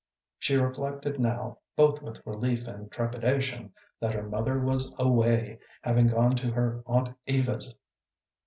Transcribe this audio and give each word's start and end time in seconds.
She 0.39 0.55
reflected 0.55 1.19
now, 1.19 1.59
both 1.75 2.01
with 2.01 2.25
relief 2.25 2.67
and 2.67 2.91
trepidation, 2.91 3.71
that 3.99 4.15
her 4.15 4.27
mother 4.27 4.59
was 4.59 4.95
away, 4.97 5.59
having 5.83 6.07
gone 6.07 6.35
to 6.37 6.49
her 6.53 6.81
aunt 6.87 7.15
Eva's. 7.27 7.75